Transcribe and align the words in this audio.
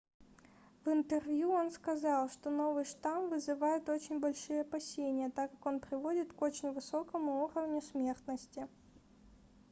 в 0.83 0.89
интервью 0.91 1.51
он 1.51 1.69
сказал 1.69 2.27
что 2.27 2.49
новый 2.49 2.85
штамм 2.85 3.29
вызывает 3.29 3.87
очень 3.87 4.19
большие 4.19 4.61
опасения 4.61 5.29
так 5.29 5.51
как 5.51 5.63
он 5.67 5.79
приводит 5.79 6.33
к 6.33 6.41
очень 6.41 6.71
высокому 6.71 7.43
уровню 7.45 7.83
смертности 7.83 8.67